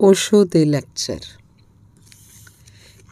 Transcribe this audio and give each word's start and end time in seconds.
ਓਸ਼ੋ 0.00 0.44
ਦੇ 0.44 0.64
ਲੈਕਚਰ। 0.64 1.18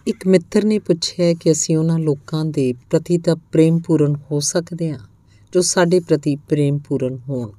ਇੱਕ 0.07 0.27
ਮਿੱਤਰ 0.27 0.65
ਨੇ 0.65 0.79
ਪੁੱਛਿਆ 0.79 1.34
ਕਿ 1.34 1.53
ਅਸੀਂ 1.53 1.76
ਉਹਨਾਂ 1.76 1.99
ਲੋਕਾਂ 1.99 2.45
ਦੇ 2.45 2.75
ਪ੍ਰਤੀ 2.91 3.18
ਤਾਂ 3.18 3.37
ਪ੍ਰੇਮ 3.37 3.79
ਪੂਰਨ 3.79 4.17
ਹੋ 4.31 4.41
ਸਕਦੇ 4.41 4.91
ਹਾਂ, 4.92 4.99
ਜੋ 5.52 5.60
ਸਾਡੇ 5.60 6.00
ਪ੍ਰਤੀ 6.00 6.36
ਪ੍ਰੇਮ 6.36 6.78
ਪੂਰਨ 6.78 7.18
ਹੋਣ। 7.28 7.50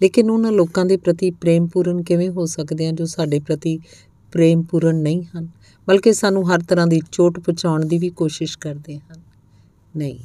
ਲੇਕਿਨ 0.00 0.30
ਉਹਨਾਂ 0.30 0.52
ਲੋਕਾਂ 0.52 0.84
ਦੇ 0.84 0.96
ਪ੍ਰਤੀ 0.96 1.30
ਪ੍ਰੇਮ 1.30 1.66
ਪੂਰਨ 1.66 2.02
ਕਿਵੇਂ 2.02 2.30
ਹੋ 2.30 2.46
ਸਕਦੇ 2.46 2.86
ਹਾਂ, 2.86 2.92
ਜੋ 2.92 3.04
ਸਾਡੇ 3.06 3.40
ਪ੍ਰਤੀ 3.40 3.78
ਪ੍ਰੇਮ 4.32 4.62
ਪੂਰਨ 4.62 4.96
ਨਹੀਂ 4.96 5.22
ਹਨ, 5.22 5.48
ਬਲਕਿ 5.88 6.12
ਸਾਨੂੰ 6.12 6.54
ਹਰ 6.54 6.58
ਤਰ੍ਹਾਂ 6.58 6.86
ਦੀ 6.86 7.00
ਚੋਟ 7.12 7.40
ਪਹੁੰਚਾਉਣ 7.40 7.84
ਦੀ 7.84 7.98
ਵੀ 7.98 8.10
ਕੋਸ਼ਿਸ਼ 8.10 8.58
ਕਰਦੇ 8.58 8.98
ਹਨ? 8.98 9.20
ਨਹੀਂ। 9.96 10.18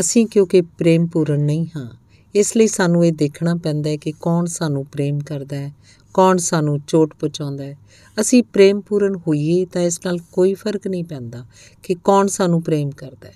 ਅਸੀਂ 0.00 0.26
ਕਿਉਂਕਿ 0.26 0.60
ਪ੍ਰੇਮ 0.60 1.06
ਪੂਰਨ 1.06 1.40
ਨਹੀਂ 1.40 1.66
ਹਾਂ, 1.76 1.90
ਇਸ 2.34 2.56
ਲਈ 2.56 2.66
ਸਾਨੂੰ 2.66 3.06
ਇਹ 3.06 3.12
ਦੇਖਣਾ 3.12 3.54
ਪੈਂਦਾ 3.54 3.90
ਹੈ 3.90 3.96
ਕਿ 3.96 4.12
ਕੌਣ 4.12 4.46
ਸਾਨੂੰ 4.46 4.86
ਪ੍ਰੇਮ 4.86 5.18
ਕਰਦਾ 5.18 5.56
ਹੈ 5.56 5.74
ਕੌਣ 6.16 6.36
ਸਾਨੂੰ 6.36 6.78
ਚੋਟ 6.88 7.14
ਪਹੁੰਚਾਉਂਦਾ 7.14 7.64
ਹੈ? 7.64 7.76
ਅਸੀਂ 8.20 8.42
ਪ੍ਰੇਮ 8.42 8.80
ਪੂਰਨ 8.80 9.16
ਹੋਈਏ 9.16 9.64
ਤਾਂ 9.64 9.82
ਇਸ 9.82 10.00
ਨਾਲ 10.06 10.18
ਕੋਈ 10.32 10.54
ਫ਼ਰਕ 10.54 10.86
ਨਹੀਂ 10.86 11.04
ਪੈਂਦਾ 11.04 11.44
ਕਿ 11.82 11.94
ਕੌਣ 12.04 12.26
ਸਾਨੂੰ 12.26 12.62
ਪ੍ਰੇਮ 12.62 12.90
ਕਰਦਾ 12.90 13.28
ਹੈ, 13.28 13.34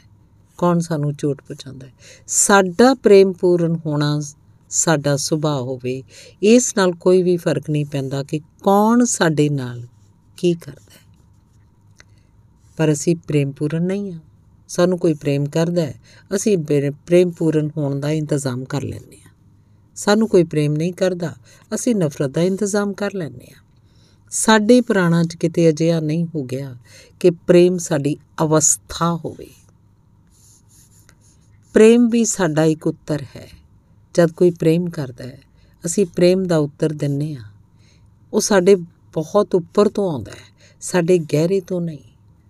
ਕੌਣ 0.59 0.79
ਸਾਨੂੰ 0.79 1.15
ਚੋਟ 1.15 1.43
ਪਹੁੰਚਾਉਂਦਾ 1.43 1.87
ਹੈ। 1.87 1.93
ਸਾਡਾ 2.27 2.95
ਪ੍ਰੇਮ 2.95 3.33
ਪੂਰਨ 3.33 3.77
ਹੋਣਾ 3.87 4.21
ਸਾਡਾ 4.71 5.17
ਸੁਭਾਅ 5.17 5.61
ਹੋਵੇ, 5.61 6.03
ਇਸ 6.43 6.77
ਨਾਲ 6.77 6.93
ਕੋਈ 6.93 7.23
ਵੀ 7.23 7.37
ਫ਼ਰਕ 7.37 7.71
ਨਹੀਂ 7.71 7.85
ਪੈਂਦਾ 7.85 8.23
ਕਿ 8.23 8.39
ਕੌਣ 8.39 9.05
ਸਾਡੇ 9.05 9.49
ਨਾਲ 9.49 9.87
ਕੀ 10.37 10.55
ਕਰਦਾ 10.55 10.93
ਹੈ। 10.93 11.09
ਪਰ 12.77 12.93
ਅਸੀਂ 12.93 13.17
ਪ੍ਰੇਮ 13.17 13.51
ਪੂਰਨ 13.51 13.83
ਨਹੀਂ 13.83 14.13
ਹਾਂ। 14.13 14.21
ਸਾਨੂੰ 14.69 14.99
ਕੋਈ 14.99 15.15
ਪ੍ਰੇਮ 15.15 15.45
ਕਰਦਾ 15.45 15.83
ਹੈ, 15.83 15.95
ਅਸੀਂ 16.35 16.59
ਪ੍ਰੇਮ 17.07 17.31
ਪੂਰਨ 17.31 17.71
ਹੋਣ 17.77 18.01
ਦਾ 18.01 18.11
ਇੰਤਜ਼ਾਮ 18.11 18.65
ਕਰ 18.65 18.83
ਲੈਂਦੇ 18.83 19.17
ਹਾਂ। 19.17 19.30
ਸਾਨੂੰ 20.01 20.29
ਕੋਈ 20.29 20.45
ਪ੍ਰੇਮ 20.45 20.73
ਨਹੀਂ 20.73 20.93
ਕਰਦਾ। 20.93 21.35
ਅਸੀਂ 21.75 21.95
ਨਫ਼ਰਤ 21.95 22.31
ਦਾ 22.31 22.43
ਇੰਤਜ਼ਾਮ 22.43 22.93
ਕਰ 22.93 23.11
ਲੈਂਦੇ 23.15 23.47
ਹਾਂ। 23.51 23.63
ਸਾਡੇ 24.31 24.81
ਪ੍ਰਾਣਾਂ 24.81 25.25
'ਚ 25.25 25.37
ਕਿਤੇ 25.37 25.69
ਅਜਿਹਾ 25.69 26.01
ਨਹੀਂ 26.01 26.25
ਹੋ 26.35 26.43
ਗਿਆ 26.45 26.77
ਕਿ 27.21 27.31
ਪ੍ਰੇਮ 27.31 27.79
ਸਾਡੀ 27.79 28.17
ਅਵਸਥਾ 28.43 29.15
ਹੋਵੇ। 29.15 29.47
ਪ੍ਰੇਮ 31.75 32.09
ਵੀ 32.09 32.25
ਸਾਡਾ 32.25 32.65
ਇੱਕ 32.65 32.87
ਉੱਤਰ 32.87 33.23
ਹੈ। 33.37 33.49
ਜਦ 34.15 34.31
ਕੋਈ 34.31 34.51
ਪ੍ਰੇਮ 34.51 34.91
ਕਰਦਾ 34.91 35.25
ਹੈ, 35.25 35.41
ਅਸੀਂ 35.87 36.07
ਪ੍ਰੇਮ 36.07 36.47
ਦਾ 36.47 36.57
ਉੱਤਰ 36.57 36.93
ਦਿੰਨੇ 36.93 37.35
ਆ 37.35 37.43
ਉਹ 38.33 38.41
ਸਾਡੇ 38.41 38.75
ਬਹੁਤ 39.15 39.55
ਉੱਪਰ 39.55 39.89
ਤੋਂ 39.89 40.11
ਆਉਂਦਾ 40.13 40.33
ਹੈ, 40.33 40.49
ਸਾਡੇ 40.81 41.19
ਗਹਿਰੇ 41.19 41.61
ਤੋਂ 41.61 41.81
ਨਹੀਂ। 41.81 42.05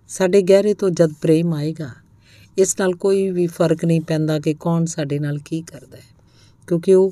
ਸਾਡੇ 0.09 0.41
ਗਹਿਰੇ 0.41 0.73
ਤੋਂ 0.73 0.89
ਜਦ 0.89 1.13
ਪ੍ਰੇਮ 1.21 1.53
ਆਏਗਾ, 1.53 1.89
ਇਸ 2.57 2.75
ਨਾਲ 2.79 2.93
ਕੋਈ 2.93 3.29
ਵੀ 3.29 3.47
ਫ਼ਰਕ 3.47 3.85
ਨਹੀਂ 3.85 4.01
ਪੈਂਦਾ 4.01 4.39
ਕਿ 4.39 4.53
ਕੌਣ 4.53 4.85
ਸਾਡੇ 4.85 5.19
ਨਾਲ 5.19 5.37
ਕੀ 5.37 5.61
ਕਰਦਾ 5.61 5.97
ਹੈ। 5.97 6.09
ਕਿਉਂਕਿ 6.67 6.93
ਉਹ 6.93 7.11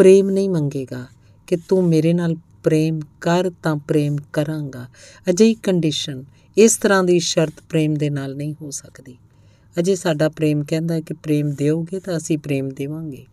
ਪ੍ਰੇਮ 0.00 0.30
ਨਹੀਂ 0.30 0.50
ਮੰਗੇਗਾ 0.50 1.06
ਕਿ 1.46 1.56
ਤੂੰ 1.56 1.88
ਮੇਰੇ 1.88 2.12
ਨਾਲ 2.12 2.36
ਪ੍ਰੇਮ 2.64 3.00
ਕਰ 3.20 3.50
ਤਾਂ 3.62 3.76
ਪ੍ਰੇਮ 3.76 4.16
ਕਰਾਂਗਾ। 4.32 4.86
ਅਜਿਹੀ 5.30 5.54
ਕੰਡੀਸ਼ਨ 5.54 6.24
ਇਸ 6.56 6.76
ਤਰ੍ਹਾਂ 6.76 7.04
ਦੀ 7.04 7.18
ਸ਼ਰਤ 7.18 7.54
ਪ੍ਰੇਮ 7.68 7.94
ਦੇ 7.94 8.10
ਨਾਲ 8.10 8.36
ਨਹੀਂ 8.36 8.54
ਹੋ 8.62 8.70
ਸਕਦੀ। 8.70 9.16
ਅਜੇ 9.78 9.96
ਸਾਡਾ 9.96 10.28
ਪ੍ਰੇਮ 10.28 10.64
ਕਹਿੰਦਾ 10.64 10.94
ਹੈ 10.94 11.00
ਕਿ 11.00 11.14
ਪ੍ਰੇਮ 11.14 11.50
ਦਿਓਗੇ 11.50 12.00
ਤਾਂ 12.00 12.16
ਅਸੀਂ 12.16 12.38
ਪ੍ਰੇਮ 12.38 12.68
ਦੇਵਾਂਗੇ। 12.68 13.26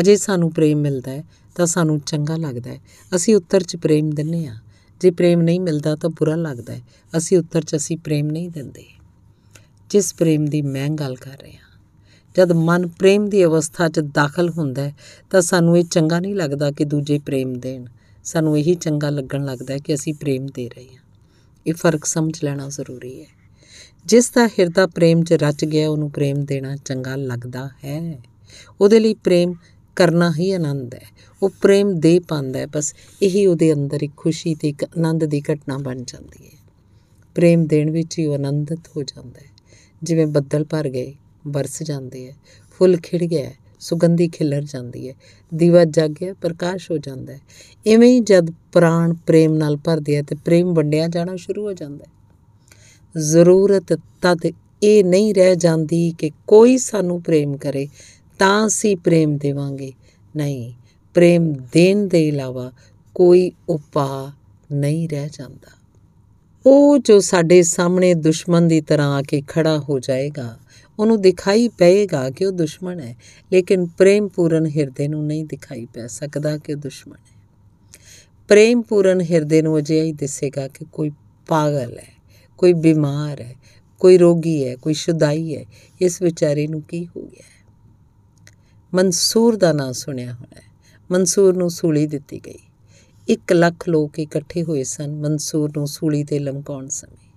ਅਜੇ 0.00 0.16
ਸਾਨੂੰ 0.16 0.52
ਪ੍ਰੇਮ 0.52 0.78
ਮਿਲਦਾ 0.78 1.10
ਹੈ 1.10 1.24
ਤਾਂ 1.54 1.66
ਸਾਨੂੰ 1.66 2.00
ਚੰਗਾ 2.00 2.36
ਲੱਗਦਾ 2.36 2.70
ਹੈ। 2.70 2.80
ਅਸੀਂ 3.16 3.36
ਉੱਤਰ 3.36 3.62
'ਚ 3.62 3.76
ਪ੍ਰੇਮ 3.76 4.10
ਦਿੰਨੇ 4.10 4.46
ਆ 4.46 4.54
ਜੇ 5.00 5.10
ਪ੍ਰੇਮ 5.10 5.42
ਨਹੀਂ 5.42 5.60
ਮਿਲਦਾ 5.60 5.96
ਤਾਂ 5.96 6.10
ਬੁਰਾ 6.10 6.34
ਲੱਗਦਾ 6.34 6.72
ਹੈ। 6.72 6.82
ਅਸੀਂ 7.16 7.38
ਉੱਤਰ 7.38 7.62
'ਚ 7.62 7.76
ਅਸੀਂ 7.76 7.98
ਪ੍ਰੇਮ 7.98 8.26
ਨਹੀਂ 8.26 8.50
ਦਿੰਦੇ। 8.50 8.84
ਜਿਸ 9.90 10.14
ਪ੍ਰੇਮ 10.14 10.46
ਦੀ 10.46 10.62
ਮੈਂ 10.62 10.88
ਗੱਲ 10.88 11.16
ਕਰ 11.16 11.36
ਰਿਹਾ 11.42 11.69
ਜਦ 12.36 12.52
ਮਨ 12.52 12.86
ਪ੍ਰੇਮ 12.86 13.28
ਦੀ 13.28 13.44
ਅਵਸਥਾ 13.44 13.88
'ਚ 13.88 14.00
ਦਾਖਲ 14.00 14.50
ਹੁੰਦਾ 14.50 14.82
ਹੈ, 14.82 14.96
ਤਾਂ 15.30 15.40
ਸਾਨੂੰ 15.40 15.78
ਇਹ 15.78 15.84
ਚੰਗਾ 15.84 16.20
ਨਹੀਂ 16.20 16.34
ਲੱਗਦਾ 16.34 16.70
ਕਿ 16.70 16.84
ਦੂਜੇ 16.84 17.18
ਪ੍ਰੇਮ 17.18 17.54
ਦੇਣ। 17.54 17.84
ਸਾਨੂੰ 18.24 18.58
ਇਹੀ 18.58 18.74
ਚੰਗਾ 18.74 19.10
ਲੱਗਣ 19.10 19.44
ਲੱਗਦਾ 19.44 19.74
ਹੈ 19.74 19.78
ਕਿ 19.78 19.94
ਅਸੀਂ 19.94 20.14
ਪ੍ਰੇਮ 20.14 20.46
ਦੇ 20.46 20.68
ਰਹੇ 20.68 20.84
ਹਾਂ। 20.84 21.02
ਇਹ 21.66 21.74
ਫ਼ਰਕ 21.74 22.04
ਸਮਝ 22.04 22.44
ਲੈਣਾ 22.44 22.68
ਜ਼ਰੂਰੀ 22.68 23.20
ਹੈ। 23.20 23.26
ਜਿਸ 24.06 24.30
ਦਾ 24.30 24.46
ਹਿਰਦਾ 24.46 24.86
ਪ੍ਰੇਮ 24.86 25.22
'ਚ 25.22 25.32
ਰਚ 25.32 25.64
ਗਿਆ, 25.64 25.90
ਉਹਨੂੰ 25.90 26.10
ਪ੍ਰੇਮ 26.10 26.44
ਦੇਣਾ 26.44 26.76
ਚੰਗਾ 26.76 27.16
ਲੱਗਦਾ 27.16 27.70
ਹੈ। 27.84 28.20
ਉਹਦੇ 28.80 29.00
ਲਈ 29.00 29.14
ਪ੍ਰੇਮ 29.14 29.54
ਕਰਨਾ 29.96 30.32
ਹੀ 30.32 30.52
ਆਨੰਦ 30.52 30.94
ਹੈ। 30.94 31.04
ਉਹ 31.42 31.50
ਪ੍ਰੇਮ 31.62 32.00
ਦੇ 32.00 32.20
ਪਾਉਂਦਾ 32.20 32.58
ਹੈ, 32.58 32.66
ਬਸ 32.66 32.94
ਇਹੀ 33.22 33.46
ਉਹਦੇ 33.46 33.72
ਅੰਦਰ 33.72 34.02
ਇੱਕ 34.02 34.12
ਖੁਸ਼ੀ 34.16 34.54
ਤੇ 34.54 34.68
ਇੱਕ 34.68 34.84
ਆਨੰਦ 34.84 35.24
ਦੀ 35.24 35.40
ਘਟਨਾ 35.40 35.78
ਬਣ 35.78 36.02
ਜਾਂਦੀ 36.06 36.46
ਹੈ। 36.46 36.58
ਪ੍ਰੇਮ 37.34 37.66
ਦੇਣ 37.66 37.90
ਵਿੱਚ 37.90 38.18
ਹੀ 38.18 38.26
ਉਹ 38.26 38.34
ਆਨੰਦਿਤ 38.34 38.80
ਹੋ 38.96 39.02
ਜਾਂਦਾ 39.02 39.40
ਹੈ। 39.40 39.50
ਜਿਵੇਂ 40.02 40.26
ਬੱਦਲ 40.26 40.64
ਭਰ 40.64 40.88
ਗਏ 40.88 41.14
ਬਰਸ 41.46 41.82
ਜਾਂਦੇ 41.82 42.26
ਹੈ, 42.26 42.36
ਫੁੱਲ 42.78 42.96
ਖਿੜ 43.02 43.24
ਗਿਆ 43.24 43.50
ਸੁਗੰਧੀ 43.80 44.28
ਖਿਲਰ 44.28 44.62
ਜਾਂਦੀ 44.62 45.08
ਹੈ, 45.08 45.14
ਦੀਵਾ 45.54 45.84
ਜਗ 45.84 46.10
ਗਿਆ 46.10 46.34
ਪ੍ਰਕਾਸ਼ 46.34 46.90
ਹੋ 46.90 46.98
ਜਾਂਦਾ 46.98 47.32
ਹੈ। 47.32 47.40
ਇਵੇਂ 47.86 48.08
ਹੀ 48.08 48.20
ਜਦ 48.20 48.50
ਪ੍ਰਾਣ 48.72 49.14
ਪ੍ਰੇਮ 49.14 49.54
ਨਾਲ 49.54 49.76
ਭਰਦੇ 49.76 50.18
ਆ 50.18 50.22
ਤੇ 50.22 50.36
ਪ੍ਰੇਮ 50.44 50.74
ਵੰਡਿਆ 50.74 51.08
ਜਾਣਾ 51.08 51.36
ਸ਼ੁਰੂ 51.36 51.64
ਹੋ 51.64 51.72
ਜਾਂਦਾ 51.72 52.04
ਹੈ। 52.08 52.20
ਜ਼ਰੂਰਤ 53.20 53.92
ਤਦ 53.92 54.52
ਇਹ 54.82 55.04
ਨਹੀਂ 55.04 55.34
ਰਹਿ 55.34 55.56
ਜਾਂਦੀ 55.56 56.14
ਕਿ 56.18 56.30
ਕੋਈ 56.46 56.78
ਸਾਨੂੰ 56.78 57.22
ਪ੍ਰੇਮ 57.22 57.56
ਕਰੇ, 57.56 57.88
ਤਾਂ 58.38 58.66
ਅਸੀਂ 58.66 58.96
ਪ੍ਰੇਮ 58.96 59.36
ਦੇਵਾਂਗੇ। 59.36 59.92
ਨਹੀਂ, 60.36 60.72
ਪ੍ਰੇਮ 61.14 61.52
ਦੇਣ 61.52 62.06
ਦੇ 62.06 62.28
ਇਲਾਵਾ 62.28 62.72
ਕੋਈ 63.14 63.52
ਉਪਾਅ 63.68 64.30
ਨਹੀਂ 64.74 65.08
ਰਹਿ 65.08 65.28
ਜਾਂਦਾ। 65.32 65.80
ਉਹ 66.66 66.98
ਜੋ 66.98 67.20
ਸਾਡੇ 67.20 67.62
ਸਾਹਮਣੇ 67.62 68.14
ਦੁਸ਼ਮਣ 68.14 68.62
ਦੀ 68.62 68.80
ਤਰ੍ਹਾਂ 68.80 69.14
ਆ 69.14 69.22
ਕੇ 69.22 69.42
ਖੜਾ 69.48 69.78
ਹੋ 69.78 69.98
ਜਾਏਗਾ 69.98 70.58
ਉਹਨੂੰ 71.00 71.20
ਦਿਖਾਈ 71.20 71.68
ਪਏਗਾ 71.68 72.30
ਕਿ 72.30 72.46
ਉਹ 72.46 72.52
ਦੁਸ਼ਮਣ 72.52 73.00
ਹੈ, 73.00 73.16
ਲੇਕਿਨ 73.52 73.86
ਪ੍ਰੇਮ 73.86 74.28
ਪੂਰਨ 74.28 74.66
ਹਿਰਦੇ 74.66 75.08
ਨੂੰ 75.08 75.26
ਨਹੀਂ 75.26 75.44
ਦਿਖਾਈ 75.44 75.86
ਪੈ 75.86 76.06
ਸਕਦਾ 76.06 76.58
ਕਿ 76.58 76.74
ਉਹ 76.74 76.78
ਦੁਸ਼ਮਣ 76.78 77.16
ਹੈ। 77.16 77.40
ਪ੍ਰੇਮ 78.48 78.82
ਪੂਰਨ 78.82 79.20
ਹਿਰਦੇ 79.20 79.62
ਨੂੰ 79.62 79.78
ਅਜਿਹਾ 79.78 80.04
ਹੀ 80.04 80.12
ਦਿਸੇਗਾ 80.12 80.68
ਕਿ 80.68 80.84
ਕੋਈ 80.92 81.10
ਪਾਗਲ 81.48 81.98
ਹੈ, 81.98 82.12
ਕੋਈ 82.58 82.72
ਬਿਮਾਰ 82.72 83.40
ਹੈ, 83.40 83.54
ਕੋਈ 83.98 84.18
ਰੋਗੀ 84.18 84.68
ਹੈ, 84.68 84.76
ਕੋਈ 84.76 84.94
ਸ਼ੁਦਾਈ 84.94 85.56
ਹੈ, 85.56 85.64
ਇਸ 86.00 86.22
ਵਿਚਾਰੇ 86.22 86.66
ਨੂੰ 86.66 86.82
ਕੀ 86.82 87.06
ਹੋ 87.06 87.22
ਗਿਆ 87.22 87.42
ਹੈ? 87.42 87.60
ਮਨਸੂਰ 88.94 89.56
ਦਾ 89.56 89.72
ਨਾਂ 89.72 89.92
ਸੁਣਿਆ 89.92 90.32
ਹੋਣਾ 90.32 90.56
ਹੈ। 90.56 90.70
ਮਨਸੂਰ 91.10 91.56
ਨੂੰ 91.56 91.70
ਸੂਲੀ 91.70 92.06
ਦਿੱਤੀ 92.06 92.40
ਗਈ। 92.46 92.58
1 93.28 93.52
ਲੱਖ 93.52 93.88
ਲੋਕ 93.88 94.18
ਇਕੱਠੇ 94.18 94.62
ਹੋਏ 94.62 94.84
ਸਨ 94.84 95.16
ਮਨਸੂਰ 95.16 95.72
ਨੂੰ 95.76 95.86
ਸੂਲੀ 95.86 96.24
ਤੇ 96.24 96.38
ਲਮਕਾਉਣ 96.38 96.88
ਸਮੇਂ। 96.88 97.29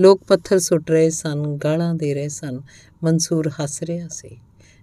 ਲੋਕ 0.00 0.20
ਪੱਥਰ 0.28 0.58
ਸੁੱਟ 0.58 0.90
ਰਹੇ 0.90 1.10
ਸਨ, 1.10 1.56
ਗਾਲਾਂ 1.56 1.94
ਦੇ 1.94 2.14
ਰਹੇ 2.14 2.28
ਸਨ। 2.28 2.60
ਮਨਸੂਰ 3.04 3.48
ਹੱਸ 3.48 3.82
ਰਿਹਾ 3.82 4.08
ਸੀ। 4.08 4.36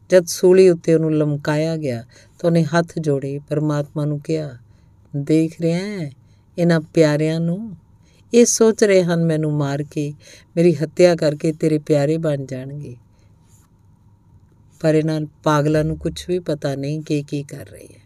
ਜਦ 0.09 0.25
ਸੂਲੀ 0.25 0.69
ਉੱਤੇ 0.69 0.93
ਉਹਨੂੰ 0.93 1.15
ਲਮਕਾਇਆ 1.15 1.77
ਗਿਆ 1.77 2.05
ਤਾਂ 2.39 2.49
ਉਹਨੇ 2.49 2.63
ਹੱਥ 2.63 2.99
ਜੋੜੇ, 2.99 3.39
ਪਰਮਾਤਮਾ 3.49 4.05
ਨੂੰ 4.05 4.19
ਕਿਹਾ, 4.19 4.57
ਦੇਖ 5.15 5.61
ਰਿਹਾ 5.61 5.79
ਹੈ 5.79 6.11
ਇਹਨਾਂ 6.57 6.81
ਪਿਆਰਿਆਂ 6.81 7.39
ਨੂੰ? 7.39 7.77
ਇਹ 8.33 8.45
ਸੋਚ 8.45 8.83
ਰਹੇ 8.83 9.03
ਹਨ 9.03 9.25
ਮੈਨੂੰ 9.25 9.53
ਮਾਰ 9.53 9.83
ਕੇ, 9.83 10.13
ਮੇਰੀ 10.55 10.75
ਹੱਤਿਆ 10.75 11.15
ਕਰਕੇ 11.15 11.51
ਤੇਰੇ 11.51 11.79
ਪਿਆਰੇ 11.79 12.17
ਬਣ 12.17 12.45
ਜਾਣਗੇ। 12.45 12.95
ਪਰ 14.79 14.95
ਇਹਨਾਂ 14.95 15.21
ਪਾਗਲਾਂ 15.43 15.83
ਨੂੰ 15.83 15.97
ਕੁਝ 15.97 16.25
ਵੀ 16.27 16.39
ਪਤਾ 16.39 16.75
ਨਹੀਂ 16.75 17.01
ਕਿ 17.01 17.23
ਕੀ 17.23 17.43
ਕਰ 17.43 17.65
ਰਹੇ 17.65 17.87
ਹੈ। 17.93 18.03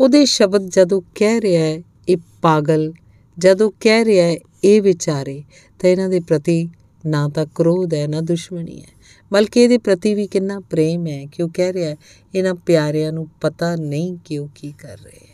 ਉਹਦੇ 0.00 0.24
ਸ਼ਬਦ 0.24 0.68
ਜਦੋਂ 0.68 1.02
ਕਹਿ 1.14 1.40
ਰਿਹਾ 1.40 1.64
ਹੈ, 1.64 1.82
ਇਹ 2.08 2.16
ਪਾਗਲ 2.42 2.92
ਜਦੋਂ 3.38 3.70
ਕਹਿ 3.80 4.04
ਰਿਹਾ 4.04 4.26
ਹੈ 4.26 4.36
ਇਹ 4.64 4.82
ਵਿਚਾਰੇ 4.82 5.44
ਤਾਂ 5.78 5.90
ਇਹਨਾਂ 5.90 6.08
ਦੇ 6.08 6.20
ਪ੍ਰਤੀ 6.20 6.68
ਨਾ 7.06 7.28
ਤਾਂ 7.28 7.46
ਕ੍ਰੋਧ 7.54 7.94
ਹੈ, 7.94 8.06
ਨਾ 8.06 8.20
ਦੁਸ਼ਮਣੀ 8.20 8.80
ਹੈ। 8.80 8.86
ਬਲਕਿ 9.32 9.62
ਇਹਦੇ 9.62 9.78
ਪ੍ਰਤੀ 9.78 10.14
ਵੀ 10.14 10.26
ਕਿੰਨਾ 10.26 10.60
ਪ੍ਰੇਮ 10.60 11.06
ਹੈ 11.06 11.26
ਕਿ 11.26 11.42
ਉਹ 11.42 11.48
ਕਹਿ 11.54 11.72
ਰਿਹਾ 11.72 11.90
ਹੈ, 11.90 11.96
ਇਹਨਾਂ 12.34 12.54
ਪਿਆਰਿਆਂ 12.54 13.12
ਨੂੰ 13.12 13.28
ਪਤਾ 13.40 13.76
ਨਹੀਂ 13.76 14.16
ਕਿ 14.24 14.38
ਉਹ 14.38 14.48
ਕੀ 14.54 14.74
ਕਰ 14.78 14.98
ਰਹੇ 14.98 15.26
ਹੈ। 15.28 15.32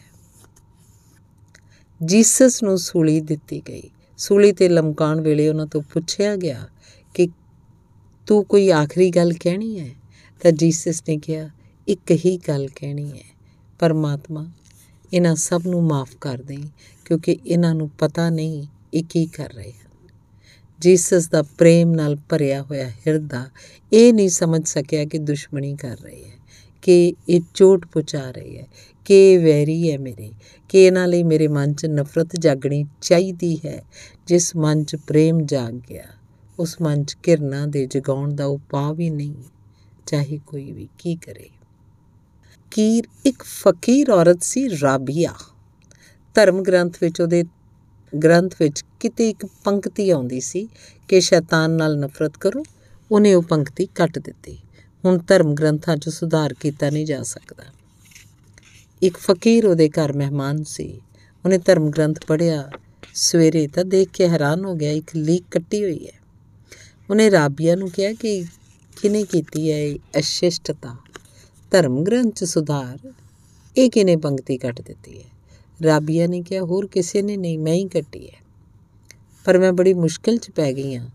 ਜੀਸਸ 2.04 2.62
ਨੂੰ 2.62 2.78
ਸੂਲੀ 2.78 3.20
ਦਿੱਤੀ 3.20 3.62
ਗਈ। 3.68 3.90
ਸੂਲੀ 4.18 4.52
ਤੇ 4.52 4.68
ਲਮਕਾਉਣ 4.68 5.20
ਵੇਲੇ 5.20 5.48
ਉਹਨਾਂ 5.48 5.66
ਤੋਂ 5.66 5.82
ਪੁੱਛਿਆ 5.82 6.36
ਗਿਆ 6.36 6.68
ਕਿ 7.14 7.28
ਤੂੰ 8.26 8.44
ਕੋਈ 8.44 8.70
ਆਖਰੀ 8.70 9.10
ਗੱਲ 9.10 9.32
ਕਹਿਣੀ 9.32 9.80
ਹੈ? 9.80 9.90
ਤਾਂ 10.42 10.52
ਜੀਸਸ 10.52 11.02
ਨੇ 11.08 11.18
ਕਿਹਾ, 11.18 11.50
ਇੱਕ 11.88 12.10
ਹੀ 12.10 12.36
ਗੱਲ 12.48 12.68
ਕਹਿਣੀ 12.76 13.10
ਹੈ, 13.10 13.36
ਪਰਮਾਤਮਾ, 13.78 14.50
ਇਹਨਾਂ 15.12 15.36
ਸਭ 15.36 15.62
ਨੂੰ 15.66 15.82
ਮਾਫ 15.82 16.16
ਕਰ 16.20 16.38
ਦੇ 16.38 16.56
ਕਿਉਂਕਿ 17.04 17.36
ਇਹਨਾਂ 17.46 17.74
ਨੂੰ 17.74 17.90
ਪਤਾ 17.98 18.30
ਨਹੀਂ 18.30 18.66
ਇਹ 18.94 19.04
ਕੀ 19.10 19.26
ਕਰ 19.26 19.52
ਰਹੇ 19.52 19.72
ਹਨ। 19.72 19.88
ਜੀਸਸ 20.80 21.28
ਦਾ 21.28 21.42
ਪ੍ਰੇਮ 21.42 21.90
ਨਾਲ 21.90 22.16
ਭਰਿਆ 22.16 22.62
ਹੋਇਆ 22.62 22.88
ਹਿਰਦਾ 22.88 23.50
ਇਹ 23.92 24.12
ਨਹੀਂ 24.14 24.28
ਸਮਝ 24.28 24.68
ਸਕਿਆ 24.68 25.04
ਕਿ 25.04 25.18
ਦੁਸ਼ਮਣੀ 25.18 25.76
ਕਰ 25.76 25.96
ਰਹੀ 26.02 26.24
ਹੈ, 26.24 26.36
ਕਿ 26.82 27.14
ਇਹ 27.28 27.40
ਚੋਟ 27.54 27.86
ਪਹੁੰਚਾ 27.86 28.30
ਰਹੀ 28.30 28.58
ਹੈ, 28.58 28.66
ਕਿ 29.04 29.32
ਇਹ 29.32 29.38
ਵੈਰੀ 29.38 29.92
ਹੈ 29.92 29.98
ਮੇਰੇ, 29.98 30.32
ਕਿ 30.68 30.84
ਇਹਨਾਂ 30.86 31.08
ਲਈ 31.08 31.22
ਮੇਰੇ 31.22 31.48
ਮਨ 31.48 31.72
'ਚ 31.72 31.86
ਨਫ਼ਰਤ 31.86 32.36
ਜਾਗਣੀ 32.38 32.84
ਚਾਹੀਦੀ 33.00 33.60
ਹੈ। 33.66 33.82
ਜਿਸ 34.26 34.56
ਮਨ 34.56 34.84
'ਚ 34.84 34.96
ਪ੍ਰੇਮ 34.96 35.40
ਜਾਗ 35.40 35.74
ਗਿਆ, 35.90 36.04
ਉਸ 36.58 36.76
ਮਨ 36.82 37.04
'ਚ 37.04 37.14
ਕਿਰਨਾ 37.14 37.66
ਦੇ 37.66 37.86
ਜਗਾਉਣ 37.86 38.34
ਦਾ 38.34 38.44
ਉਪਾਅ 38.44 38.92
ਵੀ 38.92 39.10
ਨਹੀਂ, 39.10 39.34
ਚਾਹੇ 40.06 40.40
ਕੋਈ 40.46 40.72
ਵੀ 40.72 40.88
ਕੀ 40.98 41.14
ਕਰੇ। 41.14 41.48
ਕੀਰ 42.70 43.04
ਇੱਕ 43.26 43.42
ਫਕੀਰ 43.42 44.10
ਔਰਤ 44.10 44.42
ਸੀ 44.42 44.68
ਰਾਬੀਆ। 44.82 45.34
ਧਰਮ 46.34 46.62
ਗ੍ਰੰਥ 46.62 46.96
ਵਿੱਚ 47.00 47.20
ਉਹਦੇ 47.20 47.44
ਗ੍ਰੰਥ 48.22 48.54
ਵਿੱਚ 48.60 48.84
ਕਿਤੇ 49.00 49.30
ਇੱਕ 49.30 49.46
ਪੰਕਤੀ 49.46 50.10
ਆਉਂਦੀ 50.10 50.40
ਸੀ 50.40 50.68
ਕਿ 51.08 51.20
ਸ਼ੈਤਾਨ 51.20 51.70
ਨਾਲ 51.70 51.98
ਨਫ਼ਰਤ 51.98 52.36
ਕਰੋ, 52.36 52.62
ਉਹਨੇ 53.12 53.34
ਉਹ 53.34 53.42
ਪੰਕਤੀ 53.42 53.86
ਕੱਟ 53.86 54.18
ਦਿੱਤੀ। 54.18 54.58
ਹੁਣ 55.04 55.18
ਧਰਮ 55.18 55.54
ਗ੍ਰੰਥਾਂ 55.54 55.96
'ਚ 55.96 56.08
ਸੁਧਾਰ 56.08 56.54
ਕੀਤਾ 56.54 56.90
ਨਹੀਂ 56.90 57.06
ਜਾ 57.06 57.22
ਸਕਦਾ। 57.22 57.64
ਇੱਕ 59.02 59.16
ਫਕੀਰ 59.16 59.66
ਉਹਦੇ 59.66 59.88
ਘਰ 59.88 60.12
ਮਹਿਮਾਨ 60.12 60.64
ਸੀ। 60.64 61.00
ਉਹਨੇ 61.44 61.58
ਧਰਮ 61.58 61.90
ਗ੍ਰੰਥ 61.90 62.26
ਪੜ੍ਹਿਆ। 62.26 62.70
ਸਵੇਰੇ 63.14 63.66
ਤਾਂ 63.66 63.84
ਦੇਖ 63.84 64.08
ਕੇ 64.08 64.28
ਹੈਰਾਨ 64.28 64.64
ਹੋ 64.64 64.74
ਗਿਆ, 64.74 64.90
ਇੱਕ 64.90 65.10
ਲੀਕ 65.16 65.44
ਕੱਟੀ 65.50 65.84
ਹੋਈ 65.84 66.06
ਹੈ। 66.06 66.20
ਉਹਨੇ 67.10 67.30
ਰਾਬੀਆ 67.30 67.76
ਨੂੰ 67.76 67.90
ਕਿਹਾ 67.90 68.12
ਕਿ 68.12 68.44
ਕਿਨੇ 69.02 69.24
ਕੀਤੀ 69.24 69.72
ਹੈ 69.72 69.78
ਇਹ 69.78 69.98
ਅਸ਼ਿਸ਼ਟਤਾ? 70.18 70.96
ਧਰਮ 71.70 72.04
ਗ੍ਰੰਥ 72.04 72.34
'ਚ 72.34 72.44
ਸੁਧਾਰ, 72.44 73.12
ਇਹ 73.76 73.90
ਕਿਨੇ 73.90 74.16
ਪੰਕਤੀ 74.16 74.58
ਕੱਟ 74.58 74.82
ਦਿੱਤੀ 74.82 75.18
ਹੈ? 75.18 75.37
ਰਾਬੀਆ 75.84 76.26
ਨੇ 76.26 76.42
ਕਿਹਾ, 76.42 76.62
ਹੋਰ 76.62 76.86
ਕਿਸੇ 76.86 77.22
ਨੇ 77.22 77.36
ਨਹੀਂ, 77.36 77.58
ਮੈਂ 77.58 77.74
ਹੀ 77.74 77.88
ਕੱਟੀ 77.88 78.28
ਹੈ। 78.28 78.36
ਪਰ 79.44 79.58
ਮੈਂ 79.58 79.72
ਬੜੀ 79.72 79.94
ਮੁਸ਼ਕਿਲ 79.94 80.36
'ਚ 80.36 80.50
ਪੈ 80.50 80.72
ਗਈ 80.72 80.96
ਹਾਂ। 80.96 81.08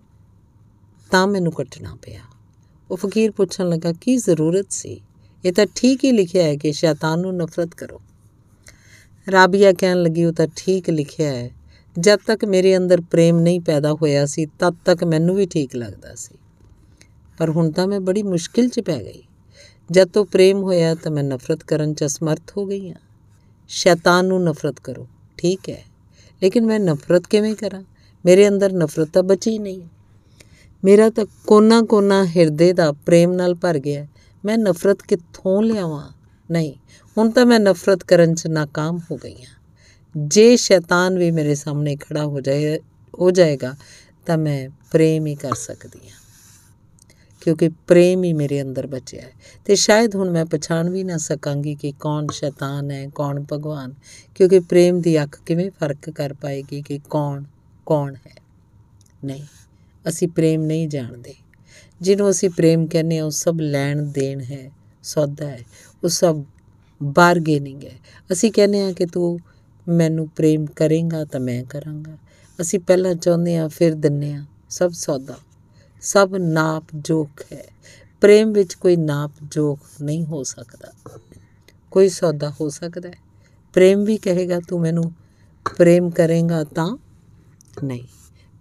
ਤਾਂ 1.11 1.27
ਮੈਨੂੰ 1.27 1.51
ਕੱਟਣਾ 1.51 1.95
ਪਿਆ। 1.95 2.21
ਉਹ 2.91 2.97
ਫਕੀਰ 2.97 3.31
ਪੁੱਛਣ 3.31 3.69
ਲੱਗਾ, 3.69 3.93
ਕੀ 3.93 4.17
ਜ਼ਰੂਰਤ 4.17 4.65
ਸੀ? 4.69 5.01
ਇਹ 5.45 5.53
ਤਾਂ 5.53 5.65
ਠੀਕ 5.75 6.03
ਹੀ 6.03 6.11
ਲਿਖਿਆ 6.11 6.43
ਹੈ 6.43 6.55
ਕਿ 6.55 6.71
ਸ਼ੈਤਾਨ 6.71 7.19
ਨੂੰ 7.19 7.35
ਨਫ਼ਰਤ 7.35 7.75
ਕਰੋ। 7.75 8.01
ਰਾਬੀਆ 9.31 9.73
ਕਹਿਣ 9.73 10.01
ਲੱਗੀ, 10.01 10.25
ਉਹ 10.25 10.33
ਤਾਂ 10.33 10.47
ਠੀਕ 10.55 10.89
ਲਿਖਿਆ 10.89 11.29
ਹੈ। 11.29 11.51
ਜਦ 11.99 12.19
ਤੱਕ 12.27 12.45
ਮੇਰੇ 12.45 12.77
ਅੰਦਰ 12.77 13.01
ਪ੍ਰੇਮ 13.01 13.39
ਨਹੀਂ 13.39 13.61
ਪੈਦਾ 13.61 13.93
ਹੋਇਆ 13.93 14.25
ਸੀ, 14.25 14.45
ਤਦ 14.45 14.75
ਤੱਕ 14.85 15.03
ਮੈਨੂੰ 15.03 15.35
ਵੀ 15.35 15.45
ਠੀਕ 15.45 15.75
ਲੱਗਦਾ 15.75 16.15
ਸੀ। 16.15 16.35
ਪਰ 17.37 17.49
ਹੁਣ 17.49 17.71
ਤਾਂ 17.71 17.87
ਮੈਂ 17.87 17.99
ਬੜੀ 17.99 18.23
ਮੁਸ਼ਕਿਲ 18.23 18.69
'ਚ 18.69 18.79
ਪੈ 18.79 19.03
ਗਈ। 19.03 19.23
ਜਦ 19.91 20.07
ਤੋਂ 20.07 20.25
ਪ੍ਰੇਮ 20.25 20.63
ਹੋਇਆ 20.63 20.95
ਤਾਂ 20.95 21.11
ਮੈਂ 21.11 21.23
ਨਫ਼ਰਤ 21.23 21.63
ਕਰਨ 21.63 21.93
'ਚ 21.93 22.05
ਅਸਮਰਥ 22.05 22.57
ਹੋ 22.57 22.65
ਗਈ 22.65 22.89
ਹਾਂ। 22.89 23.02
ਸ਼ੈਤਾਨ 23.67 24.25
ਨੂੰ 24.25 24.43
ਨਫ਼ਰਤ 24.43 24.79
ਕਰੋ, 24.79 25.07
ਠੀਕ 25.37 25.69
ਹੈ। 25.69 25.83
ਲੇਕਿਨ 26.43 26.65
ਮੈਂ 26.65 26.79
ਨਫ਼ਰਤ 26.79 27.27
ਕਿਵੇਂ 27.27 27.55
ਕਰਾਂ? 27.55 27.83
ਮੇਰੇ 28.25 28.47
ਅੰਦਰ 28.47 28.73
ਨਫ਼ਰਤ 28.73 29.09
ਤਾਂ 29.09 29.23
ਬਚੀ 29.23 29.59
ਨਹੀਂ। 29.59 29.81
ਮੇਰਾ 30.83 31.09
ਤਾਂ 31.09 31.25
ਕੋਨਾ 31.47 31.81
ਕੋਨਾ 31.81 32.25
ਹਿਰਦੇ 32.25 32.73
ਦਾ 32.73 32.91
ਪ੍ਰੇਮ 32.91 33.33
ਨਾਲ 33.33 33.55
ਭਰ 33.55 33.79
ਗਿਆ 33.79 34.07
ਮੈਂ 34.45 34.57
ਨਫ਼ਰਤ 34.57 35.01
ਕਿੱਥੋਂ 35.01 35.63
ਲਿਆਵਾਂ? 35.63 36.09
ਨਹੀਂ, 36.51 36.73
ਹੁਣ 37.17 37.31
ਤਾਂ 37.31 37.45
ਮੈਂ 37.45 37.59
ਨਫ਼ਰਤ 37.59 38.03
ਕਰਨ 38.03 38.35
'ਚ 38.35 38.47
ਨਾਕਾਮ 38.47 38.99
ਹੋ 39.11 39.17
ਗਈ 39.17 39.35
ਹਾਂ। 39.35 39.63
ਜੇ 40.17 40.57
ਸ਼ੈਤਾਨ 40.57 41.17
ਵੀ 41.17 41.31
ਮੇਰੇ 41.31 41.55
ਸਾਹਮਣੇ 41.55 41.95
ਖੜਾ 41.95 42.25
ਹੋ 42.25 42.41
ਜਾਏ, 42.41 42.79
ਹੋ 43.19 43.31
ਜਾਏਗਾ, 43.31 43.75
ਤਾਂ 44.25 44.37
ਮੈਂ 44.37 44.69
ਪ੍ਰੇਮ 44.91 45.27
ਹੀ 45.27 45.35
ਕਰ 45.35 45.53
ਸਕਦੀ 45.53 46.09
ਹਾਂ। 46.09 46.22
ਕਿਉਂਕਿ 47.43 47.69
ਪ੍ਰੇਮ 47.69 48.23
ਹੀ 48.23 48.33
ਮੇਰੇ 48.33 48.61
ਅੰਦਰ 48.61 48.87
ਬਚਿਆ 48.87 49.21
ਹੈ। 49.21 49.31
ਤੇ 49.65 49.75
ਸ਼ਾਇਦ 49.75 50.15
ਹੁਣ 50.15 50.31
ਮੈਂ 50.31 50.45
ਪਛਾਣ 50.45 50.89
ਵੀ 50.89 51.03
ਨਾ 51.03 51.17
ਸਕਾਂਗੀ 51.17 51.75
ਕਿ 51.75 51.93
ਕੌਣ 51.99 52.27
ਸ਼ੈਤਾਨ 52.31 52.91
ਹੈ, 52.91 53.07
ਕੌਣ 53.15 53.43
ਭਗਵਾਨ, 53.53 53.93
ਕਿਉਂਕਿ 54.35 54.59
ਪ੍ਰੇਮ 54.59 55.01
ਦੀ 55.01 55.23
ਅੱਖ 55.23 55.39
ਕਿਵੇਂ 55.45 55.71
ਫ਼ਰਕ 55.71 56.09
ਕਰ 56.09 56.33
ਪਾਏਗੀ 56.33 56.81
ਕਿ 56.81 56.99
ਕੌਣ 57.09 57.43
ਕੌਣ 57.85 58.15
ਹੈ। 58.15 58.35
ਨਹੀਂ, 59.25 59.43
ਅਸੀਂ 60.09 60.27
ਪ੍ਰੇਮ 60.27 60.61
ਨਹੀਂ 60.61 60.89
ਜਾਣਦੇ। 60.89 61.33
ਜਿਹਨੂੰ 62.01 62.29
ਅਸੀਂ 62.29 62.49
ਪ੍ਰੇਮ 62.49 62.87
ਕਹਿੰਦੇ 62.87 63.17
ਹਾਂ, 63.17 63.25
ਉਹ 63.25 63.31
ਸਭ 63.31 63.55
ਲੈਣ 63.59 64.01
ਦੇਣ 64.01 64.41
ਹੈ, 64.41 64.71
ਸੌਦਾ 65.03 65.47
ਹੈ, 65.47 65.59
ਉਹ 66.03 66.09
ਸਭ 66.09 66.43
ਬਾਰਗੇਨਿੰਗ 67.03 67.83
ਹੈ। 67.83 67.99
ਅਸੀਂ 68.31 68.51
ਕਹਿੰਦੇ 68.51 68.81
ਹਾਂ 68.81 68.93
ਕਿ 68.93 69.05
ਤੂੰ 69.05 69.39
ਮੈਨੂੰ 69.87 70.29
ਪ੍ਰੇਮ 70.29 70.65
ਕਰੇਗਾ 70.65 71.25
ਤਾਂ 71.25 71.39
ਮੈਂ 71.39 71.63
ਕਰਾਂਗਾ। 71.63 72.17
ਅਸੀਂ 72.61 72.79
ਪਹਿਲਾਂ 72.79 73.15
ਚਾਹੁੰਦੇ 73.15 73.57
ਹਾਂ, 73.57 73.69
ਫਿਰ 73.69 73.93
ਦਿੰਨੇ 73.93 74.33
ਹਾਂ, 74.33 74.45
ਸਭ 74.69 74.91
ਸੌਦਾ। 74.91 75.37
ਸਭ 76.03 76.35
ਨਾਪ 76.39 76.83
ਜੋਖ 76.95 77.53
ਹੈ। 77.53 77.67
ਪ੍ਰੇਮ 78.21 78.51
ਵਿੱਚ 78.51 78.73
ਕੋਈ 78.73 78.95
ਨਾਪ 78.95 79.31
ਜੋਖ 79.51 79.79
ਨਹੀਂ 80.01 80.25
ਹੋ 80.25 80.43
ਸਕਦਾ। 80.43 81.19
ਕੋਈ 81.91 82.09
ਸੌਦਾ 82.09 82.49
ਹੋ 82.49 82.69
ਸਕਦਾ 82.69 83.09
ਹੈ। 83.09 83.13
ਪ੍ਰੇਮ 83.73 84.03
ਵੀ 84.03 84.17
ਕਹੇਗਾ, 84.17 84.59
ਤੂੰ 84.59 84.81
ਮੈਨੂੰ 84.81 85.11
ਪ੍ਰੇਮ 85.77 86.09
ਕਰੇਗਾ 86.09 86.63
ਤਾਂ? 86.63 86.97
ਨਹੀਂ। 87.83 88.03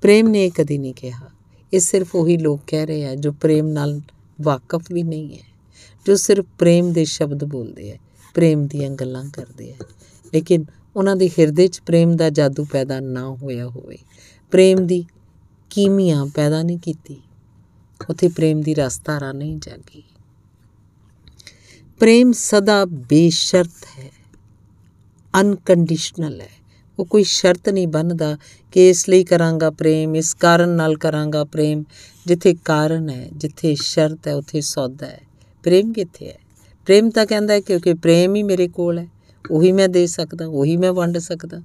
ਪ੍ਰੇਮ 0.03 0.29
ਨੇ 0.29 0.51
ਕਦੀ 0.51 0.79
ਨਹੀਂ 0.79 0.95
ਕਿਹਾ। 0.95 1.31
ਇਹ 1.73 1.81
ਸਿਰਫ 1.81 2.15
ਉਹੀ 2.15 2.37
ਲੋਕ 2.37 2.61
ਕਹਿ 2.67 2.87
ਰਹੇ 2.87 3.07
ਆ 3.07 3.15
ਜੋ 3.15 3.33
ਪ੍ਰੇਮ 3.33 3.67
ਨਾਲ 3.67 4.01
ਵਾਕਿਫ 4.43 4.93
ਵੀ 4.93 5.03
ਨਹੀਂ 5.03 5.35
ਹੈ, 5.35 5.45
ਜੋ 6.07 6.17
ਸਿਰਫ 6.17 6.47
ਪ੍ਰੇਮ 6.59 6.93
ਦੇ 6.93 7.05
ਸ਼ਬਦ 7.05 7.45
ਬੋਲਦੇ 7.45 7.93
ਆ, 7.93 7.97
ਪ੍ਰੇਮ 8.35 8.67
ਦੀਆਂ 8.67 8.91
ਗੱਲਾਂ 8.91 9.31
ਕਰਦੇ 9.31 9.73
ਆ। 9.73 9.85
ਲੇਕਿਨ 10.35 10.65
ਉਹਨਾਂ 10.97 11.17
ਦੇ 11.17 11.29
ਹਿਰਦੇ 11.29 11.69
'ਚ 11.69 11.81
ਪ੍ਰੇਮ 11.87 12.17
ਦਾ 12.17 12.31
ਜਾਦੂ 12.31 12.65
ਪੈਦਾ 12.65 13.01
ਨਾ 13.01 13.29
ਹੋਇਆ 13.29 13.67
ਹੋਵੇ। 13.69 13.99
ਪ੍ਰੇਮ 14.51 14.87
ਦੀ 14.87 15.05
ਕੀਮੀਆਂ 15.71 16.27
ਪੈਦਾ 16.27 16.63
ਨਹੀਂ 16.63 16.79
ਕੀਤੀ। 16.79 17.23
ਉੱਥੇ 18.11 18.29
ਪ੍ਰੇਮ 18.29 18.63
ਦੀ 18.63 18.75
ਰਸਧਾਰਾ 18.75 19.33
ਨਹੀਂ 19.33 19.59
ਜਾਗੀ। 19.59 20.03
ਪ੍ਰੇਮ 22.01 22.33
ਸਦਾ 22.33 22.85
ਬੇਸ਼ਰਤ 22.85 23.85
ਹੈ 23.99 24.11
ਅਨਕੰਡੀਸ਼ਨਲ 25.41 26.41
ਹੈ। 26.41 26.63
ਉਹ 26.99 27.07
ਕੋਈ 27.07 27.25
ਸ਼ਰਤ 27.25 27.69
ਨਹੀਂ 27.69 27.89
ਬੰਨਦਾ 27.89 28.39
ਕਿ 28.73 28.89
ਇਸ 28.89 29.09
ਲਈ 29.09 29.25
ਕਰਾਂਗਾ 29.25 29.71
ਪ੍ਰੇਮ, 29.71 30.17
ਇਸ 30.17 30.35
ਕਾਰਨ 30.35 30.69
ਨਾਲ 30.69 30.97
ਕਰਾਂਗਾ 30.97 31.45
ਪ੍ਰੇਮ, 31.45 31.85
ਜਿੱਥੇ 32.27 32.57
ਕਾਰਨ 32.65 33.11
ਹੈ, 33.11 33.29
ਜਿੱਥੇ 33.37 33.75
ਸ਼ਰਤ 33.75 34.29
ਹੈ, 34.29 34.35
ਉੱਥੇ 34.35 34.61
ਸੌਦਾ 34.61 35.07
ਹੈ। 35.07 35.21
ਪ੍ਰੇਮ 35.63 35.93
ਕਿੱਥੇ 35.93 36.29
ਹੈ? 36.29 36.39
ਪ੍ਰੇਮ 36.87 37.11
ਤਾਂ 37.11 37.27
ਕਹਿੰਦਾ 37.27 37.55
ਹੈ 37.55 37.61
ਕਿਉਂਕਿ 37.61 37.95
ਪ੍ਰੇਮ 37.95 38.35
ਹੀ 38.37 38.43
ਮੇਰੇ 38.43 38.69
ਕੋਲ 38.69 38.99
ਹੈ। 38.99 39.07
ਉਹੀ 39.51 39.73
ਮੈਂ 39.73 39.89
ਦੇ 39.89 40.07
ਸਕਦਾ, 40.07 40.47
ਉਹੀ 40.47 40.77
ਮੈਂ 40.77 40.93
ਵੰਡ 40.93 41.19
ਸਕਦਾ। 41.19 41.63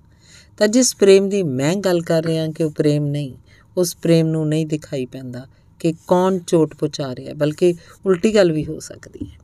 ਤਾਂ 0.57 0.67
ਜਿਸ 0.67 0.95
ਪ੍ਰੇਮ 0.95 1.29
ਦੀ 1.29 1.43
ਮੈਂ 1.43 1.75
ਗੱਲ 1.75 2.01
ਕਰ 2.01 2.25
ਰਿਹਾ 2.25 2.47
ਕਿ 2.47 2.63
ਉਹ 2.63 2.71
ਪ੍ਰੇਮ 2.71 3.05
ਨਹੀਂ, 3.05 3.35
ਉਸ 3.77 3.95
ਪ੍ਰੇਮ 3.95 4.27
ਨੂੰ 4.27 4.47
ਨਹੀਂ 4.47 4.67
ਦਿਖਾਈ 4.67 5.05
ਪੈਂਦਾ 5.05 5.47
ਕਿ 5.79 5.93
ਕੌਣ 6.07 6.39
ਚੋਟ 6.39 6.75
ਪਹੁੰਚਾ 6.75 7.15
ਰਿਹਾ, 7.15 7.33
ਬਲਕਿ 7.33 7.75
ਉਲਟੀ 8.05 8.35
ਗੱਲ 8.35 8.51
ਵੀ 8.51 8.65
ਹੋ 8.65 8.79
ਸਕਦੀ 8.79 9.25
ਹੈ। 9.25 9.37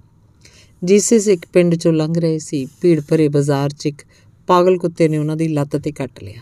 ਜਿਸਿਸ 0.84 1.28
ਇੱਕ 1.28 1.46
ਪਿੰਡ 1.54 1.76
ਚੋਂ 1.76 1.94
ਲੰਘ 1.94 2.14
ਰਹੇ 2.18 2.40
ਸੀ, 2.40 2.66
ਭੀੜ 2.66 3.02
ਭਰੇ 3.10 3.28
ਬਾਜ਼ਾਰ 3.28 3.70
'ਚ 3.70 3.86
ਇੱਕ 3.86 4.02
ਪਾਗਲ 4.48 4.78
ਕੁੱਤੇ 4.78 5.08
ਨੇ 5.08 5.18
ਉਹਨਾਂ 5.18 5.36
ਦੀ 5.36 5.48
ਲੱਤ 5.48 5.76
ਤੇ 5.76 5.92
ਕੱਟ 5.92 6.24
ਲਿਆ। 6.24 6.42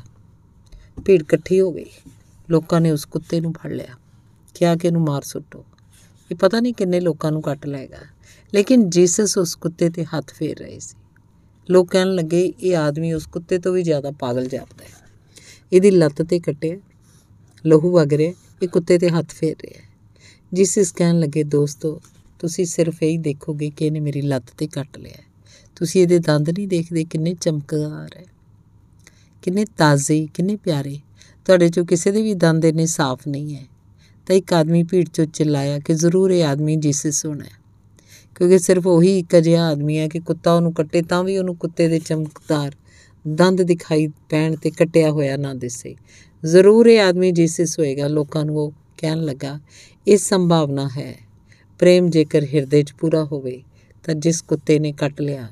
ਭੀੜ 1.06 1.22
ਇਕੱਠੀ 1.22 1.60
ਹੋ 1.60 1.72
ਗਈ। 1.72 1.86
ਲੋਕਾਂ 2.50 2.82
ਨੇ 2.82 2.92
ਉਸ 2.92 3.06
ਕੁੱਤੇ 3.06 3.42
ਨੂੰ 3.42 3.54
ਫੜ 3.54 3.72
ਲਿਆ। 3.72 3.96
ਕਿਹਾ 4.54 4.76
ਕਿ 4.76 4.88
ਇਹਨੂੰ 4.88 5.02
ਮਾਰ 5.02 5.22
ਸੁੱਟੋ। 5.22 5.66
ਇਹ 6.32 6.36
ਪਤਾ 6.36 6.60
ਨਹੀਂ 6.60 6.74
ਕਿੰਨੇ 6.74 7.00
ਲੋਕਾਂ 7.00 7.32
ਨੂੰ 7.32 7.42
ਕੱਟ 7.42 7.66
ਲਏਗਾ 7.66 7.98
ਲੇਕਿਨ 8.54 8.90
ਜੀਸਸ 8.90 9.38
ਉਸ 9.38 9.56
ਕੁੱਤੇ 9.56 9.90
ਤੇ 9.90 10.06
ਹੱਥ 10.06 10.34
ਫੇਰ 10.34 10.60
ਰਹੇ 10.60 10.80
ਸੀ। 10.80 10.98
ਲੋਕ 11.70 11.92
ਕਹਿਣ 11.92 12.08
ਲੱਗੇ, 12.08 12.54
ਇਹ 12.60 12.78
ਆਦਮੀ 12.78 13.14
ਉਸ 13.14 13.26
ਕੁੱਤੇ 13.26 13.58
ਤੋਂ 13.58 13.74
ਵੀ 13.74 13.84
ਜ਼ਿਆਦਾ 13.84 14.12
ਪਾਗਲ 14.12 14.48
ਜਾਪਦਾ 14.48 14.84
ਹੈ। 14.84 14.90
ਇਹਦੀ 15.74 15.92
ਲੱਤ 15.92 16.22
ਤੇ 16.22 16.40
ਕੱਟਿਆ, 16.40 16.78
ਲਹੂ 17.66 17.92
ਵਗ 17.92 18.14
ਰਿਹਾ 18.14 18.34
ਇਹ 18.64 18.68
ਕੁੱਤੇ 18.68 18.98
ਤੇ 18.98 19.10
ਹੱਥ 19.10 19.30
ਫੇਰ 19.30 19.56
ਰਿਹਾ 19.64 19.82
ਜੀਸਸ 20.54 20.92
ਕਹਿਣ 20.92 21.20
ਲੱਗੇ, 21.20 21.44
ਦੋਸਤੋ, 21.44 22.02
ਤੁਸੀਂ 22.40 22.66
ਸਿਰਫ 22.66 23.04
ਇਹੀ 23.04 23.18
ਦੇਖੋਗੇ 23.18 23.70
ਕਿ 23.70 23.86
ਇਹਨੇ 23.86 24.00
ਮੇਰੀ 24.00 24.22
ਲੱਤ 24.22 24.44
ਤੇ 24.58 24.68
ਕੱਟ 24.68 24.98
ਲਿਆ 24.98 25.24
ਤੁਸੀਂ 25.76 26.02
ਇਹਦੇ 26.02 26.20
ਦੰਦ 26.20 26.50
ਨਹੀਂ 26.50 26.68
ਦੇਖਦੇ, 26.68 27.04
ਕਿੰਨੇ 27.04 27.34
ਚਮਕਦਾਰ 27.34 28.18
ਹੈ। 28.18 28.26
ਕਿੰਨੇ 29.42 29.66
ਤਾਜ਼ੇ, 29.66 30.28
ਕਿੰਨੇ 30.34 30.56
ਪਿਆਰੇ। 30.56 31.00
ਤੁਹਾਡੇ 31.46 31.70
ਚੋਂ 31.70 31.86
ਕਿਸੇ 31.86 32.12
ਦੇ 32.12 32.22
ਵੀ 32.22 32.34
ਦੰਦ 32.34 32.66
ਇੰਨੇ 32.66 32.86
ਸਾਫ਼ 32.86 33.28
ਨਹੀਂ 33.28 33.56
ਹੈ। 33.56 33.66
ਤਾਂ 34.28 34.36
ਇੱਕ 34.36 34.54
ਆਦਮੀ 34.54 34.84
ਭੀੜ 34.84 35.10
ਚੋਂ 35.10 35.26
ਚਿল্লাਇਆ 35.26 35.80
ਕਿ 35.80 35.94
ਜ਼ਰੂਰ 35.94 36.32
ਇਹ 36.32 36.46
ਆਦਮੀ 36.46 36.76
ਜੀਸਸ 36.76 37.26
ਹੋਣਾ 37.26 37.46
ਹੈ। 37.46 37.62
ਕਿਉਂਕਿ 38.36 38.60
ਸਿਰਫ 38.60 38.88
ਉਹੀ 38.88 39.20
ਇੱਕ 39.20 39.38
ਅਜਿਹਾ 39.38 39.68
ਆਦਮੀ 39.68 39.98
ਹੈ 39.98 40.08
ਕਿ 40.08 40.20
ਕੁੱਤਾ 40.20 40.54
ਉਹਨੂੰ 40.54 40.74
ਕੱਟੇ 40.74 41.02
ਤਾਂ 41.02 41.24
ਵੀ 41.24 41.38
ਉਹਨੂੰ 41.38 41.56
ਕੁੱਤੇ 41.56 41.88
ਦੇ 41.88 42.00
ਚਮਕਦਾਰ 42.00 42.76
ਦੰਦ 43.28 43.62
ਦਿਖਾਈ 43.62 44.08
ਪੈਣ 44.08 44.56
ਤੇ 44.56 44.70
ਕੱਟਿਆ 44.70 45.12
ਹੋਇਆ 45.12 45.38
ਨਾ 45.38 45.54
ਦਿਸੇ। 45.54 45.96
ਜ਼ਰੂਰ 46.46 46.88
ਇਹ 46.88 47.02
ਆਦਮੀ 47.02 47.32
ਜੀਸਸ 47.32 47.80
ਹੋਏਗਾ, 47.80 48.08
ਲੋਕਾਂ 48.08 48.46
ਨੂੰ 48.46 48.58
ਉਹ 48.58 48.74
ਕਹਿਣ 48.98 49.18
ਲੱਗਾ, 49.18 49.60
ਇਹ 50.08 50.18
ਸੰਭਾਵਨਾ 50.18 50.90
ਹੈ। 50.98 51.18
ਪ੍ਰੇਮ 51.80 52.10
ਜੇਕਰ 52.10 52.44
ਹਿਰਦੇ 52.44 52.84
'ਚ 52.84 52.94
ਪੂਰਾ 52.94 53.24
ਹੋਵੇ, 53.24 53.64
ਤਾਂ 54.04 54.14
ਜਿਸ 54.14 54.42
ਕੁੱਤੇ 54.42 54.80
ਨੇ 54.80 54.92
ਕੱਟ 54.92 55.22
ਲਿਆ, 55.22 55.50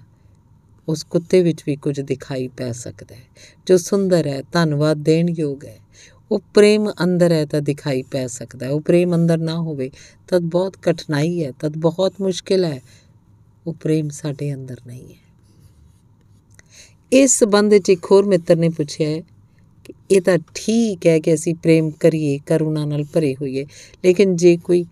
ਉਸ 0.88 1.04
ਕੁੱਤੇ 1.04 1.44
ਵਿੱਚ 1.44 1.64
ਵੀ 1.68 1.76
ਕੁਝ 1.76 2.02
ਦਿਖਾਈ 2.02 2.48
ਪੈ 2.48 2.72
ਸਕਦਾ 2.72 3.16
ਹੈ। 3.16 3.24
ਜੋ 3.66 3.78
ਸੁੰਦਰ 3.78 4.28
ਹੈ, 4.28 4.44
ਧੰਨਵਾਦ 4.52 4.98
ਦੇਣ 4.98 5.30
ਯੋਗ 5.30 5.66
ਹੈ। 5.66 5.78
ਉਹ 6.32 6.40
ਪ੍ਰੇਮ 6.54 6.92
ਅੰਦਰ 7.04 7.32
ਹੈ, 7.32 7.46
ਤਾਂ 7.46 7.62
ਦਿਖਾਈ 7.62 8.02
ਪੈ 8.02 8.28
ਸਕਦਾ 8.28 8.66
ਹੈ। 8.66 8.72
ਉਹ 8.72 8.82
ਪ੍ਰੇਮ 8.82 9.16
ਅੰਦਰ 9.16 9.38
ਨਾ 9.38 9.56
ਹੋਵੇ 9.56 9.92
ਤਦ 10.28 10.42
ਬਹੁਤ 10.42 10.78
ਕਠਿਨਾਈ 10.82 11.44
ਹੈ 11.46 11.52
ਤਦ 11.52 11.78
ਬਹੁਤ 11.78 12.14
ਮੁਸ਼ਕਿਲ 12.22 12.66
ਹੈ। 12.66 12.82
ਉਹ 13.68 13.74
ਪ੍ਰੇਮ 13.74 14.10
ਸਾਡੇ 14.10 14.54
ਅੰਦਰ 14.54 14.78
ਨਹੀਂ 14.88 15.04
ਹੈ। 15.04 15.29
ਇਸ 17.12 17.40
ਸੰਬੰਧ 17.40 17.74
ਵਿੱਚ 17.74 17.90
ਇੱਕ 17.90 18.06
ਹੋਰ 18.12 18.26
ਮਿੱਤਰ 18.26 18.56
ਨੇ 18.56 18.70
ਪੁੱਛਿਆ 18.70 19.10
ਹੈ 19.10 19.22
ਕਿ 19.86 19.94
ਇਹ 20.12 20.22
ਤਾਂ 20.22 20.38
ਠੀਕ 20.56 21.08
ਹੈ 21.08 21.20
ਕਿ 21.20 21.34
ਅਸੀਂ 21.34 21.56
ਪ੍ਰੇਮ 21.56 21.92
ਕਰੀਏ, 21.92 22.40
ਕਰੁਣਾ 22.46 22.86
ਨਾਲ 22.86 23.04
ਭਰੇ 23.04 23.36
ਹੋਈਏ, 23.36 23.66
ਲੇਕਿਨ 24.06 24.36
ਜੇ 24.36 24.58
ਕੋਈ 24.58 24.86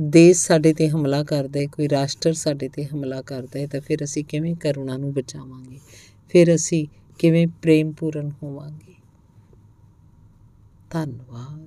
ਦੇਸ਼ 0.00 0.46
ਸਾਡੇ 0.46 0.74
ਤੇ 0.74 0.88
ਹਮਲਾ 0.88 1.24
ਕਰਦਾ 1.24 1.60
ਹੈ, 1.60 1.66
ਕੋਈ 1.66 1.88
ਰਾਸ਼ਟਰ 1.88 2.32
ਸਾਡੇ 2.32 2.68
ਤੇ 2.68 2.84
ਹਮਲਾ 2.84 3.22
ਕਰਦਾ 3.22 3.58
ਹੈ, 3.58 3.66
ਤਾਂ 3.66 3.80
ਫਿਰ 3.80 4.04
ਅਸੀਂ 4.04 4.24
ਕਿਵੇਂ 4.24 4.54
ਕਰੁਣਾ 4.54 4.96
ਨੂੰ 4.96 5.12
ਬਚਾਵਾਂਗੇ? 5.12 5.78
ਫਿਰ 6.28 6.54
ਅਸੀਂ 6.54 6.86
ਕਿਵੇਂ 7.18 7.46
ਪ੍ਰੇਮ 7.46 7.92
ਪੂਰਨ 7.92 8.32
ਹੋਵਾਂਗੇ? 8.42 8.94
ਧੰਨਵਾਦ। 10.90 11.66